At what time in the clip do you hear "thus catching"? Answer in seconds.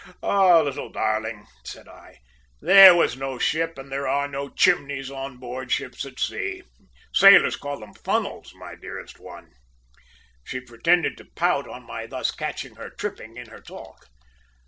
12.07-12.77